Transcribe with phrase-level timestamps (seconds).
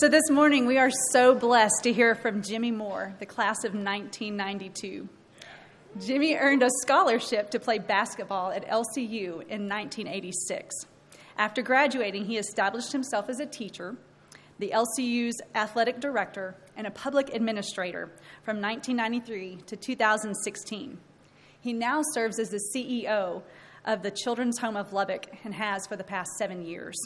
[0.00, 3.72] So this morning, we are so blessed to hear from Jimmy Moore, the class of
[3.72, 5.08] 1992.
[6.04, 10.74] Jimmy earned a scholarship to play basketball at LCU in 1986.
[11.38, 13.96] After graduating, he established himself as a teacher,
[14.58, 20.98] the LCU's athletic director, and a public administrator from 1993 to 2016.
[21.58, 23.42] He now serves as the CEO
[23.86, 26.96] of the Children's Home of Lubbock and has for the past seven years.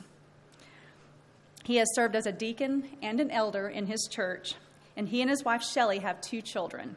[1.64, 4.54] He has served as a deacon and an elder in his church,
[4.96, 6.96] and he and his wife Shelley have two children,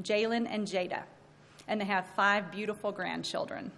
[0.00, 1.02] Jalen and Jada,
[1.66, 3.72] and they have five beautiful grandchildren.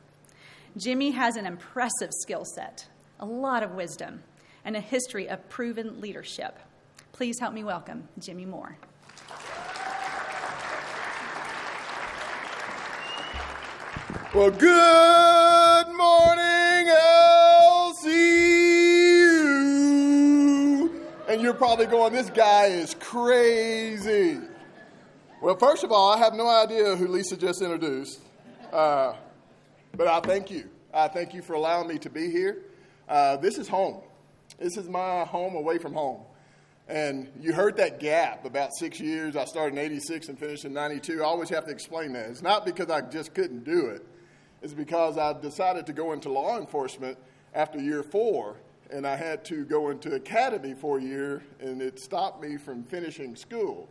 [0.76, 2.86] Jimmy has an impressive skill set,
[3.20, 4.22] a lot of wisdom,
[4.64, 6.58] and a history of proven leadership.
[7.12, 8.76] Please help me welcome Jimmy Moore.
[14.34, 16.63] Well, good morning,
[21.34, 24.38] And you're probably going, this guy is crazy.
[25.42, 28.20] Well, first of all, I have no idea who Lisa just introduced.
[28.72, 29.14] Uh,
[29.96, 30.70] but I thank you.
[30.92, 32.62] I thank you for allowing me to be here.
[33.08, 34.00] Uh, this is home.
[34.60, 36.20] This is my home away from home.
[36.86, 39.34] And you heard that gap about six years.
[39.34, 41.20] I started in 86 and finished in 92.
[41.20, 42.30] I always have to explain that.
[42.30, 44.06] It's not because I just couldn't do it,
[44.62, 47.18] it's because I decided to go into law enforcement
[47.52, 48.54] after year four,
[48.90, 52.84] and I had to go into academy for a year, and it stopped me from
[52.84, 53.88] finishing school.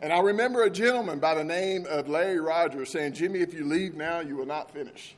[0.00, 3.64] And I remember a gentleman by the name of Larry Rogers saying, Jimmy, if you
[3.64, 5.14] leave now, you will not finish.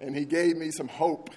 [0.00, 1.30] And he gave me some hope.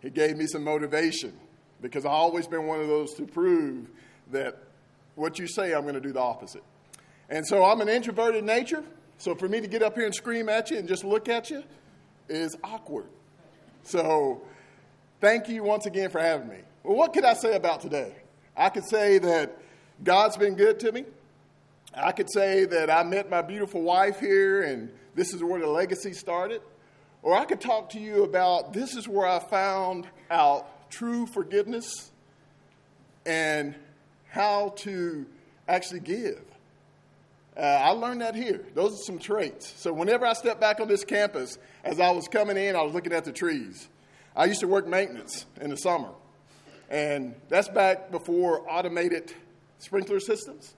[0.00, 1.32] He gave me some motivation
[1.80, 3.88] because I've always been one of those to prove
[4.30, 4.58] that
[5.14, 6.62] what you say, I'm going to do the opposite.
[7.28, 8.84] And so I'm an introverted nature.
[9.18, 11.50] So for me to get up here and scream at you and just look at
[11.50, 11.64] you
[12.28, 13.06] is awkward.
[13.82, 14.42] So
[15.20, 16.58] thank you once again for having me.
[16.82, 18.12] Well, what could I say about today?
[18.56, 19.56] I could say that
[20.02, 21.04] God's been good to me.
[21.94, 25.66] I could say that I met my beautiful wife here and this is where the
[25.66, 26.62] legacy started.
[27.22, 32.10] Or I could talk to you about this is where I found out true forgiveness
[33.26, 33.74] and
[34.30, 35.26] how to
[35.66, 36.40] actually give.
[37.56, 38.64] Uh, I learned that here.
[38.74, 39.72] Those are some traits.
[39.76, 42.94] So whenever I step back on this campus, as I was coming in, I was
[42.94, 43.88] looking at the trees.
[44.36, 46.10] I used to work maintenance in the summer,
[46.88, 49.32] and that's back before automated
[49.78, 50.74] sprinkler systems.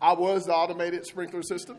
[0.00, 1.78] I was the automated sprinkler system.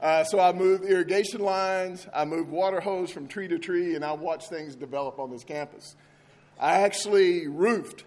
[0.00, 4.04] Uh, so I moved irrigation lines, I moved water hose from tree to tree, and
[4.04, 5.94] I watched things develop on this campus.
[6.58, 8.04] I actually roofed,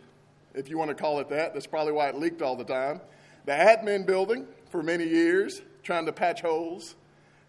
[0.53, 1.53] if you want to call it that.
[1.53, 2.99] That's probably why it leaked all the time.
[3.45, 6.95] The admin building for many years, trying to patch holes.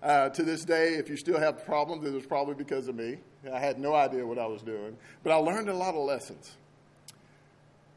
[0.03, 3.19] Uh, to this day, if you still have problems, it was probably because of me.
[3.49, 4.97] I had no idea what I was doing.
[5.23, 6.57] But I learned a lot of lessons.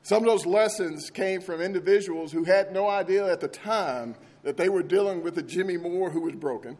[0.04, 4.58] Some of those lessons came from individuals who had no idea at the time that
[4.58, 6.78] they were dealing with a Jimmy Moore who was broken,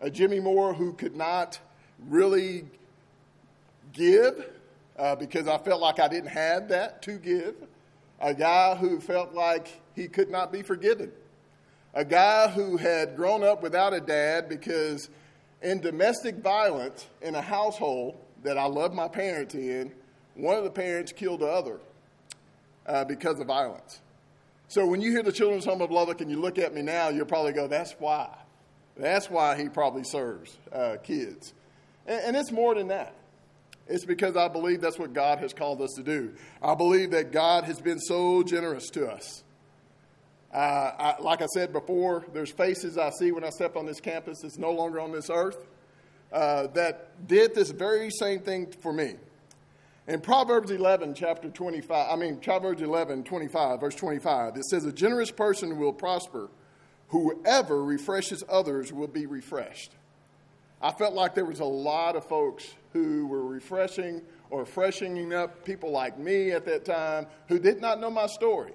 [0.00, 1.60] a Jimmy Moore who could not
[2.08, 2.64] really
[3.92, 4.50] give
[4.98, 7.54] uh, because I felt like I didn't have that to give,
[8.20, 11.12] a guy who felt like he could not be forgiven
[11.94, 15.10] a guy who had grown up without a dad because
[15.62, 19.92] in domestic violence in a household that I love my parents in,
[20.34, 21.78] one of the parents killed the other
[22.86, 24.00] uh, because of violence.
[24.68, 27.08] So when you hear the Children's Home of Lubbock and you look at me now,
[27.08, 28.28] you'll probably go, that's why.
[28.96, 31.52] That's why he probably serves uh, kids.
[32.06, 33.14] And, and it's more than that.
[33.88, 36.32] It's because I believe that's what God has called us to do.
[36.62, 39.42] I believe that God has been so generous to us.
[40.52, 44.00] Uh, I, like I said before, there's faces I see when I step on this
[44.00, 45.66] campus that's no longer on this earth
[46.30, 49.14] uh, that did this very same thing for me.
[50.08, 54.92] In Proverbs 11, chapter 25, I mean, Proverbs 11, 25, verse 25, it says, A
[54.92, 56.50] generous person will prosper.
[57.08, 59.92] Whoever refreshes others will be refreshed.
[60.80, 65.64] I felt like there was a lot of folks who were refreshing or freshening up
[65.64, 68.72] people like me at that time who did not know my story.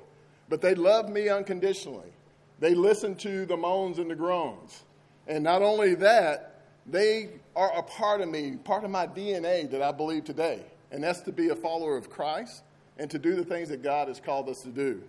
[0.50, 2.12] But they love me unconditionally.
[2.60, 4.84] They listen to the moans and the groans.
[5.28, 9.82] And not only that, they are a part of me, part of my DNA that
[9.82, 10.62] I believe today.
[10.92, 12.64] And that's to be a follower of Christ
[12.98, 15.04] and to do the things that God has called us to do.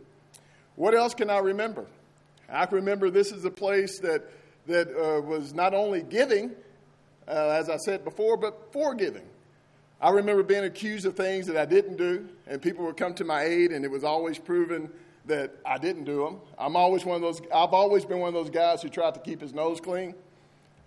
[0.74, 1.86] What else can I remember?
[2.48, 4.24] I can remember this is a place that,
[4.66, 6.52] that uh, was not only giving,
[7.26, 9.26] uh, as I said before, but forgiving.
[10.00, 13.24] I remember being accused of things that I didn't do, and people would come to
[13.24, 14.88] my aid, and it was always proven
[15.28, 16.40] that I didn't do them.
[16.58, 19.20] I'm always one of those, I've always been one of those guys who tried to
[19.20, 20.14] keep his nose clean,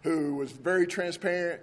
[0.03, 1.61] who was very transparent,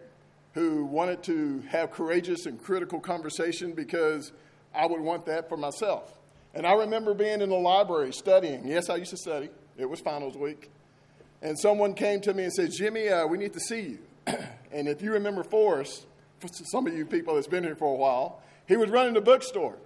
[0.55, 4.33] who wanted to have courageous and critical conversation because
[4.75, 6.19] I would want that for myself.
[6.55, 8.67] And I remember being in the library studying.
[8.67, 9.51] Yes, I used to study.
[9.77, 10.71] It was finals week.
[11.43, 13.99] And someone came to me and said, Jimmy, uh, we need to see you.
[14.73, 16.07] and if you remember Forrest,
[16.41, 19.21] for some of you people that's been here for a while, he was running the
[19.21, 19.77] bookstore.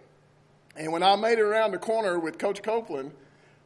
[0.77, 3.13] And when I made it around the corner with Coach Copeland,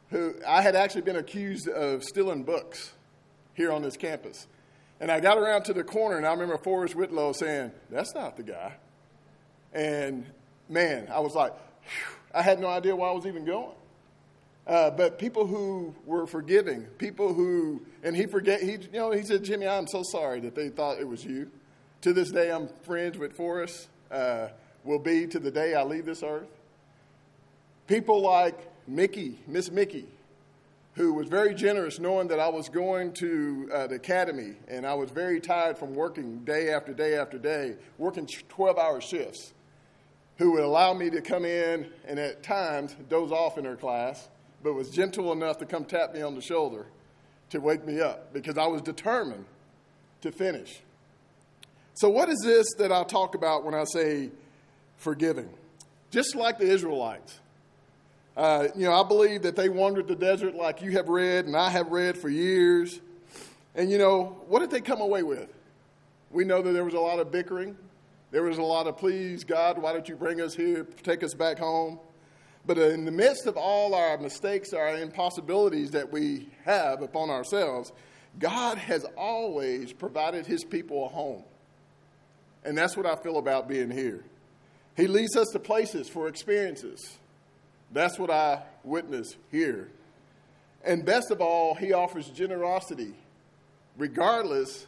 [0.09, 2.93] who I had actually been accused of stealing books
[3.53, 4.47] here on this campus.
[4.99, 8.35] And I got around to the corner, and I remember Forrest Whitlow saying, That's not
[8.35, 8.73] the guy.
[9.73, 10.25] And
[10.69, 11.53] man, I was like,
[12.33, 13.75] I had no idea why I was even going.
[14.65, 19.23] Uh, but people who were forgiving, people who, and he forget, he, you know, he
[19.23, 21.49] said, Jimmy, I'm so sorry that they thought it was you.
[22.01, 24.49] To this day, I'm friends with Forrest, uh,
[24.83, 26.49] will be to the day I leave this earth.
[27.87, 30.05] People like Mickey, Miss Mickey,
[30.95, 34.93] who was very generous knowing that I was going to uh, the academy and I
[34.93, 39.53] was very tired from working day after day after day, working 12 hour shifts,
[40.37, 44.27] who would allow me to come in and at times doze off in her class
[44.63, 46.87] but was gentle enough to come tap me on the shoulder
[47.49, 49.45] to wake me up because I was determined
[50.21, 50.81] to finish.
[51.93, 54.29] So, what is this that I talk about when I say
[54.97, 55.49] forgiving?
[56.11, 57.39] Just like the Israelites.
[58.37, 61.57] Uh, you know, I believe that they wandered the desert like you have read and
[61.57, 62.99] I have read for years.
[63.73, 65.51] And, you know, what did they come away with?
[66.29, 67.75] We know that there was a lot of bickering.
[68.29, 71.33] There was a lot of, please, God, why don't you bring us here, take us
[71.33, 71.97] back home?
[72.63, 77.91] But in the midst of all our mistakes, our impossibilities that we have upon ourselves,
[78.37, 81.43] God has always provided his people a home.
[82.63, 84.23] And that's what I feel about being here.
[84.95, 87.17] He leads us to places for experiences.
[87.91, 89.89] That's what I witness here.
[90.83, 93.13] And best of all, he offers generosity,
[93.97, 94.87] regardless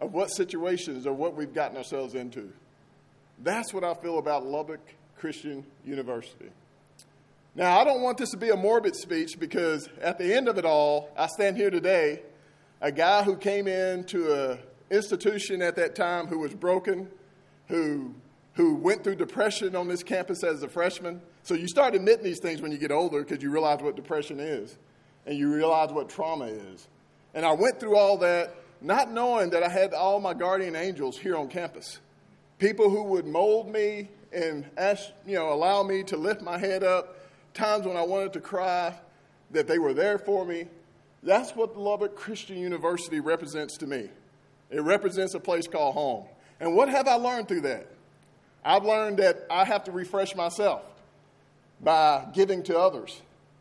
[0.00, 2.52] of what situations or what we've gotten ourselves into.
[3.42, 4.80] That's what I feel about Lubbock
[5.16, 6.50] Christian University.
[7.54, 10.58] Now, I don't want this to be a morbid speech because at the end of
[10.58, 12.20] it all, I stand here today,
[12.80, 14.58] a guy who came into an
[14.90, 17.08] institution at that time who was broken,
[17.68, 18.14] who,
[18.54, 21.20] who went through depression on this campus as a freshman.
[21.42, 24.40] So you start admitting these things when you get older because you realize what depression
[24.40, 24.76] is
[25.26, 26.88] and you realize what trauma is.
[27.34, 31.18] And I went through all that not knowing that I had all my guardian angels
[31.18, 32.00] here on campus.
[32.58, 36.84] People who would mold me and ask, you know, allow me to lift my head
[36.84, 37.16] up
[37.54, 38.94] times when I wanted to cry,
[39.52, 40.66] that they were there for me.
[41.22, 44.10] That's what Lubbock Christian University represents to me.
[44.70, 46.24] It represents a place called home.
[46.60, 47.88] And what have I learned through that?
[48.64, 50.82] I've learned that I have to refresh myself
[51.80, 53.20] by giving to others,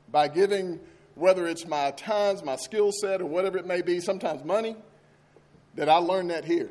[0.09, 0.79] by giving,
[1.15, 4.77] whether it's my times, my skill set, or whatever it may be, sometimes money,
[5.75, 6.69] that I learned that here.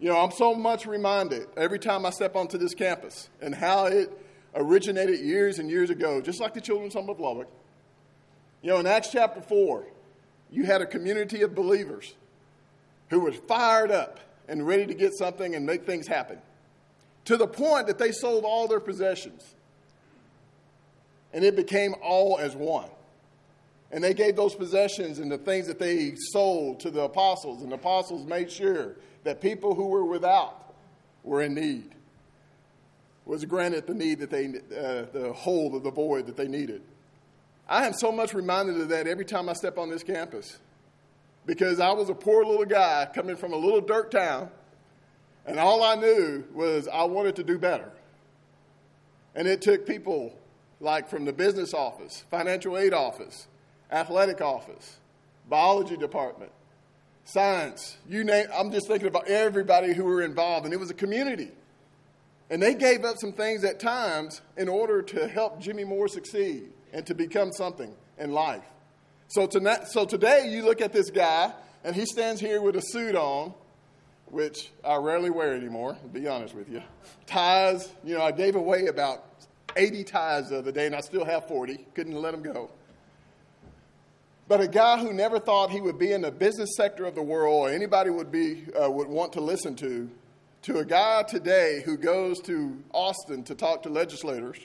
[0.00, 3.86] You know, I'm so much reminded every time I step onto this campus and how
[3.86, 4.12] it
[4.54, 7.48] originated years and years ago, just like the children's home of Lubbock.
[8.60, 9.86] You know, in Acts chapter 4,
[10.50, 12.14] you had a community of believers
[13.10, 16.38] who was fired up and ready to get something and make things happen
[17.28, 19.54] to the point that they sold all their possessions.
[21.34, 22.88] And it became all as one.
[23.92, 27.70] And they gave those possessions and the things that they sold to the apostles, and
[27.70, 30.72] the apostles made sure that people who were without
[31.22, 31.90] were in need.
[33.26, 36.80] Was granted the need that they, uh, the hole of the void that they needed.
[37.68, 40.56] I am so much reminded of that every time I step on this campus.
[41.44, 44.48] Because I was a poor little guy coming from a little dirt town,
[45.48, 47.90] and all I knew was I wanted to do better.
[49.34, 50.38] And it took people
[50.78, 53.46] like from the business office, financial aid office,
[53.90, 54.98] athletic office,
[55.48, 56.52] biology department,
[57.24, 60.94] science, you name I'm just thinking about everybody who were involved, and it was a
[60.94, 61.50] community.
[62.50, 66.64] And they gave up some things at times in order to help Jimmy Moore succeed
[66.92, 68.64] and to become something in life.
[69.28, 71.52] So, tonight, so today you look at this guy,
[71.84, 73.54] and he stands here with a suit on,
[74.30, 76.82] which I rarely wear anymore, to be honest with you.
[77.26, 79.24] Ties, you know, I gave away about
[79.76, 81.86] 80 ties the other day, and I still have 40.
[81.94, 82.70] Couldn't let them go.
[84.48, 87.22] But a guy who never thought he would be in the business sector of the
[87.22, 90.10] world or anybody would, be, uh, would want to listen to
[90.62, 94.58] to a guy today who goes to Austin to talk to legislators,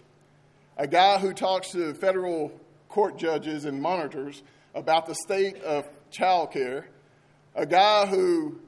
[0.77, 2.51] a guy who talks to federal
[2.89, 4.41] court judges and monitors
[4.73, 6.87] about the state of child care,
[7.55, 8.59] a guy who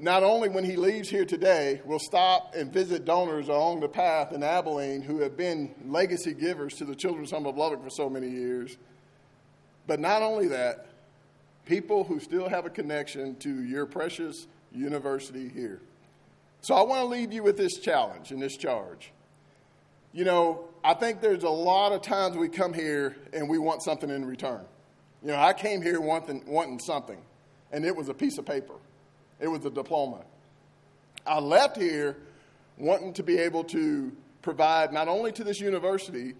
[0.00, 4.32] not only when he leaves here today will stop and visit donors along the path
[4.32, 8.08] in Abilene who have been legacy givers to the Children's Home of Lubbock for so
[8.08, 8.76] many years,
[9.86, 10.86] but not only that,
[11.66, 15.80] people who still have a connection to your precious university here.
[16.62, 19.12] So I want to leave you with this challenge and this charge.
[20.12, 23.82] You know, I think there's a lot of times we come here and we want
[23.82, 24.64] something in return.
[25.22, 27.18] You know, I came here wanting, wanting something,
[27.70, 28.74] and it was a piece of paper,
[29.40, 30.22] it was a diploma.
[31.26, 32.16] I left here
[32.78, 36.34] wanting to be able to provide not only to this university,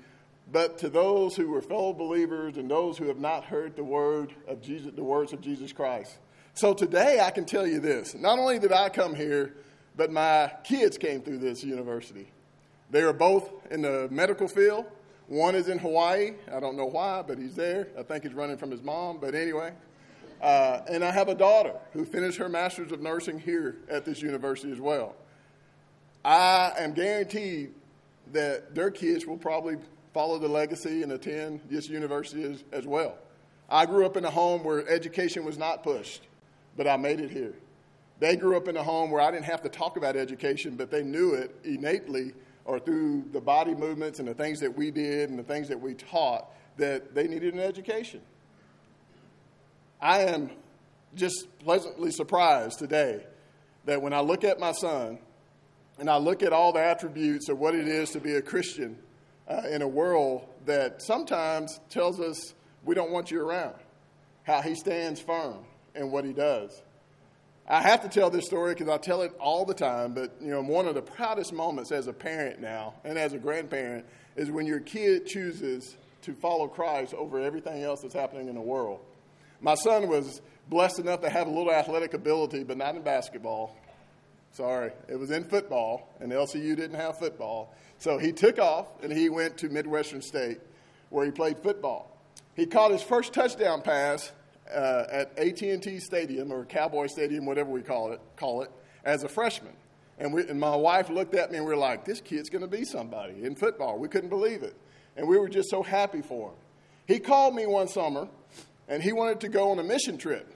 [0.53, 4.35] but to those who were fellow believers and those who have not heard the word
[4.49, 6.19] of Jesus, the words of Jesus Christ.
[6.55, 8.15] So today I can tell you this.
[8.15, 9.55] Not only did I come here,
[9.97, 12.27] but my kids came through this university.
[12.91, 14.87] They are both in the medical field.
[15.29, 16.33] One is in Hawaii.
[16.53, 17.89] I don't know why, but he's there.
[17.97, 19.73] I think he's running from his mom, but anyway.
[20.41, 24.23] Uh, and I have a daughter who finished her master's of nursing here at this
[24.23, 25.15] university as well.
[26.25, 27.73] I am guaranteed
[28.33, 29.77] that their kids will probably
[30.15, 33.17] follow the legacy and attend this university as, as well.
[33.69, 36.23] I grew up in a home where education was not pushed,
[36.77, 37.55] but I made it here.
[38.19, 40.91] They grew up in a home where I didn't have to talk about education, but
[40.91, 42.33] they knew it innately
[42.65, 45.81] or through the body movements and the things that we did and the things that
[45.81, 48.21] we taught that they needed an education.
[50.03, 50.51] I am
[51.15, 53.27] just pleasantly surprised today
[53.85, 55.19] that when I look at my son
[55.99, 58.97] and I look at all the attributes of what it is to be a Christian
[59.47, 62.55] uh, in a world that sometimes tells us
[62.85, 63.75] we don't want you around,
[64.45, 65.59] how he stands firm
[65.95, 66.83] in what he does.
[67.69, 70.51] I have to tell this story because I tell it all the time, but you
[70.51, 74.51] know, one of the proudest moments as a parent now and as a grandparent is
[74.51, 79.01] when your kid chooses to follow Christ over everything else that's happening in the world.
[79.61, 83.77] My son was blessed enough to have a little athletic ability, but not in basketball.
[84.53, 87.75] Sorry, it was in football, and LCU didn't have football.
[87.99, 90.59] So he took off and he went to Midwestern State
[91.11, 92.17] where he played football.
[92.55, 94.33] He caught his first touchdown pass
[94.75, 98.71] uh, at AT&T Stadium or Cowboy Stadium, whatever we call it, call it,
[99.05, 99.73] as a freshman.
[100.19, 102.63] And, we, and my wife looked at me and we were like, this kid's going
[102.63, 103.99] to be somebody in football.
[103.99, 104.77] We couldn't believe it.
[105.17, 106.57] And we were just so happy for him.
[107.07, 108.29] He called me one summer
[108.91, 110.53] and he wanted to go on a mission trip.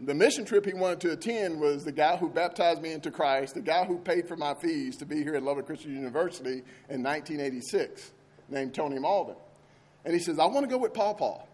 [0.00, 3.54] The mission trip he wanted to attend was the guy who baptized me into Christ,
[3.54, 7.02] the guy who paid for my fees to be here at Lubbock Christian University in
[7.02, 8.10] 1986,
[8.48, 9.36] named Tony Malden.
[10.04, 11.48] And he says, I want to go with Paul Paul.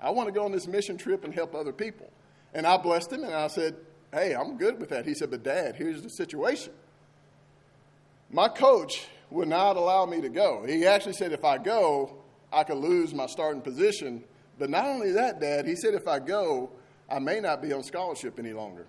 [0.00, 2.10] I want to go on this mission trip and help other people.
[2.54, 3.76] And I blessed him and I said,
[4.12, 5.06] Hey, I'm good with that.
[5.06, 6.72] He said, But dad, here's the situation.
[8.30, 10.64] My coach would not allow me to go.
[10.66, 12.16] He actually said, If I go,
[12.52, 14.24] I could lose my starting position.
[14.62, 16.70] But not only that, dad, he said, If I go,
[17.10, 18.86] I may not be on scholarship any longer.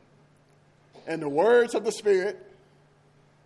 [1.08, 2.40] And the words of the Spirit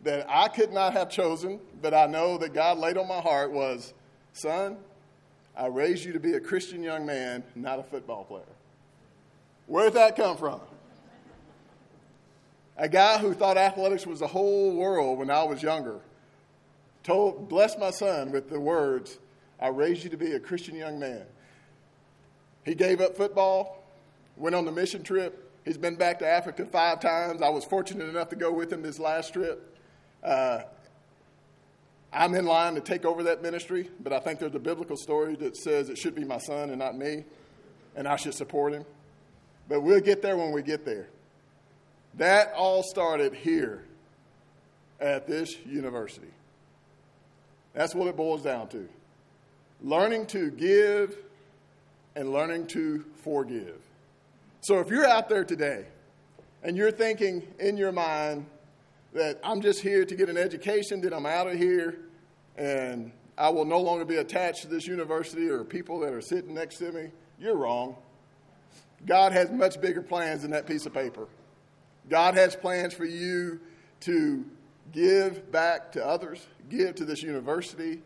[0.04, 3.54] that I could not have chosen, but I know that God laid on my heart
[3.54, 3.94] was,
[4.34, 4.76] Son,
[5.56, 8.44] I raised you to be a Christian young man, not a football player.
[9.68, 10.60] Where did that come from?
[12.76, 16.02] A guy who thought athletics was the whole world when I was younger
[17.04, 19.18] told, blessed my son with the words,
[19.62, 21.24] I raised you to be a Christian young man.
[22.68, 23.82] He gave up football,
[24.36, 25.50] went on the mission trip.
[25.64, 27.42] He's been back to Africa five times.
[27.42, 29.74] I was fortunate enough to go with him this last trip.
[30.22, 30.64] Uh,
[32.12, 35.36] I'm in line to take over that ministry, but I think there's a biblical story
[35.38, 37.24] that says it should be my son and not me,
[37.96, 38.84] and I should support him.
[39.70, 41.08] But we'll get there when we get there.
[42.16, 43.86] That all started here
[45.00, 46.28] at this university.
[47.74, 48.90] That's what it boils down to
[49.82, 51.18] learning to give
[52.18, 53.80] and learning to forgive.
[54.62, 55.86] So if you're out there today
[56.64, 58.48] and you're thinking in your mind
[59.14, 62.00] that I'm just here to get an education, that I'm out of here,
[62.58, 66.56] and I will no longer be attached to this university or people that are sitting
[66.56, 67.96] next to me, you're wrong.
[69.06, 71.28] God has much bigger plans than that piece of paper.
[72.10, 73.60] God has plans for you
[74.02, 74.44] to
[74.92, 78.02] give back to others, give to this university,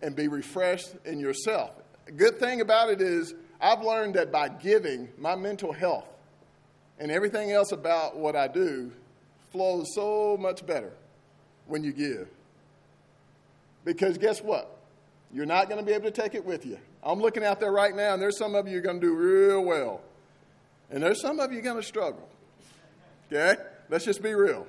[0.00, 1.72] and be refreshed in yourself.
[2.08, 6.08] A good thing about it is, I've learned that by giving, my mental health
[6.98, 8.90] and everything else about what I do
[9.52, 10.92] flows so much better
[11.66, 12.28] when you give.
[13.84, 14.78] Because guess what?
[15.32, 16.78] You're not going to be able to take it with you.
[17.04, 19.14] I'm looking out there right now, and there's some of you are going to do
[19.14, 20.00] real well.
[20.90, 22.28] And there's some of you going to struggle.
[23.32, 23.60] Okay?
[23.88, 24.66] Let's just be real.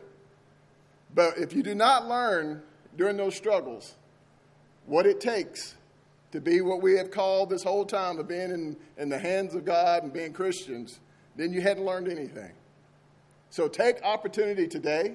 [1.13, 2.61] But if you do not learn
[2.95, 3.95] during those struggles
[4.85, 5.75] what it takes
[6.33, 9.53] to be what we have called this whole time of being in, in the hands
[9.53, 10.99] of God and being Christians,
[11.35, 12.51] then you hadn't learned anything.
[13.51, 15.13] So take opportunity today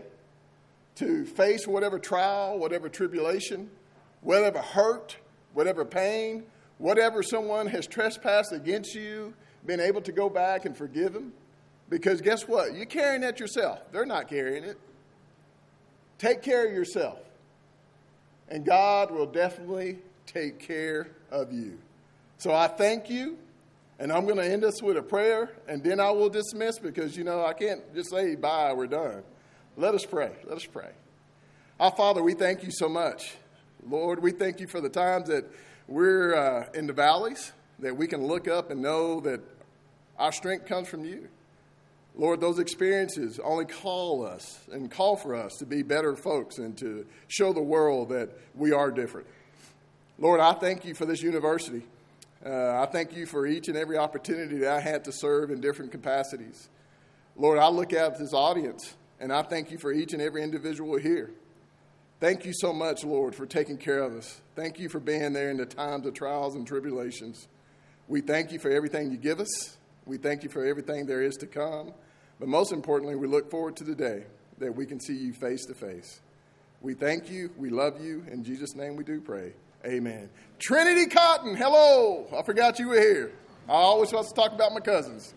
[0.94, 3.68] to face whatever trial, whatever tribulation,
[4.20, 5.16] whatever hurt,
[5.54, 6.44] whatever pain,
[6.78, 9.34] whatever someone has trespassed against you,
[9.66, 11.32] being able to go back and forgive them.
[11.90, 12.76] Because guess what?
[12.76, 13.80] You're carrying that yourself.
[13.90, 14.78] They're not carrying it.
[16.18, 17.18] Take care of yourself.
[18.48, 19.98] and God will definitely
[20.32, 21.78] take care of you.
[22.38, 23.36] So I thank you,
[23.98, 27.16] and I'm going to end us with a prayer, and then I will dismiss because,
[27.16, 29.22] you know, I can't just say bye, we're done.
[29.76, 30.32] Let us pray.
[30.44, 30.90] Let us pray.
[31.80, 33.34] Our Father, we thank you so much.
[33.88, 35.44] Lord, we thank you for the times that
[35.86, 39.40] we're uh, in the valleys, that we can look up and know that
[40.18, 41.28] our strength comes from you.
[42.16, 46.76] Lord, those experiences only call us and call for us to be better folks and
[46.78, 49.28] to show the world that we are different.
[50.18, 51.82] Lord, I thank you for this university.
[52.44, 55.60] Uh, I thank you for each and every opportunity that I had to serve in
[55.60, 56.68] different capacities.
[57.36, 60.96] Lord, I look at this audience and I thank you for each and every individual
[60.98, 61.30] here.
[62.20, 64.40] Thank you so much, Lord, for taking care of us.
[64.56, 67.46] Thank you for being there in the times of trials and tribulations.
[68.08, 69.76] We thank you for everything you give us.
[70.04, 71.92] We thank you for everything there is to come.
[72.40, 74.24] But most importantly, we look forward to the day
[74.58, 76.20] that we can see you face to face.
[76.80, 77.50] We thank you.
[77.56, 78.24] We love you.
[78.30, 79.52] In Jesus' name we do pray.
[79.84, 80.28] Amen.
[80.58, 82.26] Trinity Cotton, hello.
[82.36, 83.32] I forgot you were here.
[83.68, 85.34] I always supposed to talk about my cousins.